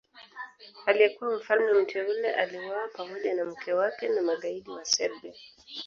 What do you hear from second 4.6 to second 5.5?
wa Serbia